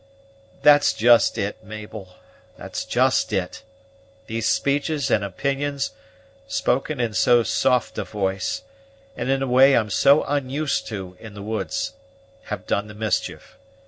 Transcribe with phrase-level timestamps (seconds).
[0.63, 2.15] "That's just it, Mabel,
[2.57, 3.61] that's just it.
[4.25, 5.91] These speeches and opinions,
[6.47, 8.63] spoken in so soft a voice,
[9.15, 11.93] and in a way I'm so unused to in the woods,
[12.45, 13.59] have done the mischief.